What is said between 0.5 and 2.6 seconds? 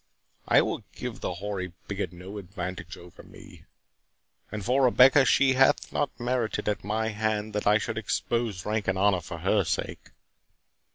will give the hoary bigot no